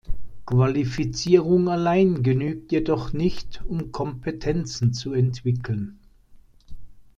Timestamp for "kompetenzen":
3.91-4.93